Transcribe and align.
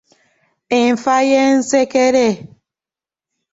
Enfa 0.79 1.15
y'ensekere. 1.29 2.27